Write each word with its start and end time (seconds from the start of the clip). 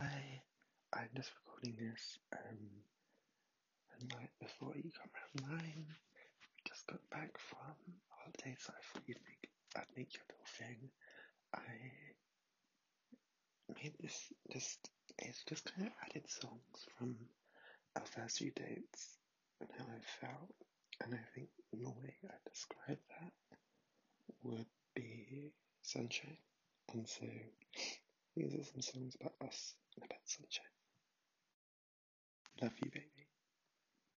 Hi, 0.00 0.42
I'm 0.92 1.08
just 1.16 1.32
recording 1.42 1.74
this 1.90 2.18
um 2.32 2.58
the 3.98 4.14
night 4.14 4.30
before 4.40 4.72
you 4.76 4.92
come 4.94 5.10
around 5.10 5.58
nine. 5.58 5.86
We 5.86 6.70
just 6.70 6.86
got 6.86 7.00
back 7.10 7.36
from 7.36 7.74
holiday, 8.08 8.54
so 8.60 8.72
I 8.78 8.80
thought 8.86 9.02
you'd 9.08 9.18
make 9.26 9.50
I'd 9.76 9.96
make 9.96 10.14
your 10.14 10.22
little 10.30 10.46
thing. 10.56 10.90
I 11.52 11.66
made 13.82 13.94
this 13.98 14.32
just 14.52 14.88
it's 15.18 15.42
just 15.48 15.74
kind 15.74 15.88
of 15.88 15.92
added 16.04 16.30
songs 16.30 16.86
from 16.96 17.16
our 17.96 18.06
first 18.06 18.38
few 18.38 18.52
dates 18.52 19.18
and 19.60 19.68
how 19.76 19.84
I 19.84 20.26
felt, 20.26 20.54
and 21.02 21.12
I 21.12 21.24
think 21.34 21.48
the 21.72 21.90
way 21.90 22.14
I 22.24 22.36
describe 22.48 23.00
that 23.18 23.32
would 24.44 24.66
be 24.94 25.50
sunshine, 25.82 26.38
and 26.92 27.08
so 27.08 27.26
these 28.38 28.54
are 28.54 28.64
some 28.64 28.82
songs 28.82 29.16
about 29.20 29.34
us 29.46 29.74
and 29.96 30.04
about 30.04 30.20
sunshine. 30.24 30.64
Love 32.62 32.72
you, 32.82 32.90
baby. 32.90 33.17